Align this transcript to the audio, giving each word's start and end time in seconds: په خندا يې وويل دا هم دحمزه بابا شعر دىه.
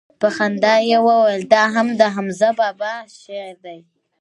په 0.19 0.27
خندا 0.35 0.75
يې 0.89 0.97
وويل 1.07 1.41
دا 1.53 1.63
هم 1.75 1.87
دحمزه 2.01 2.49
بابا 2.59 2.93
شعر 3.21 3.55
دىه. 3.63 3.79